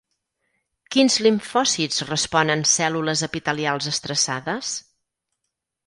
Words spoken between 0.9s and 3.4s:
Quins limfòcits responen cèl·lules